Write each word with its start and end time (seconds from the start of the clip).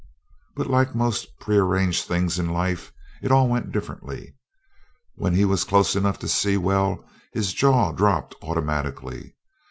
But 0.55 0.65
like 0.65 0.95
most 0.95 1.37
prearranged 1.39 2.05
things 2.07 2.39
in 2.39 2.49
life 2.49 2.91
it 3.21 3.31
all 3.31 3.47
went 3.47 3.71
differently. 3.71 4.35
When 5.13 5.35
he 5.35 5.45
was 5.45 5.63
close 5.63 5.95
enough 5.95 6.17
to 6.25 6.27
see 6.27 6.57
well 6.57 7.05
his 7.33 7.53
jaw 7.53 7.91
dropped 7.91 8.33
automatically. 8.41 9.35